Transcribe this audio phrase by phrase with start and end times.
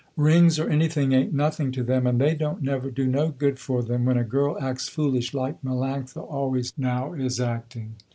[0.17, 3.83] Rings or anything ain't nothing to them, and they don't never do no good for
[3.83, 7.97] them, when a girl acts foolish like Melanctha always now is acting.